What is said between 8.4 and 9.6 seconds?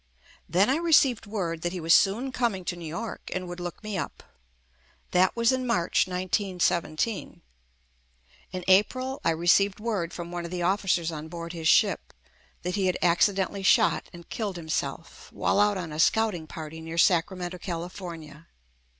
In April I re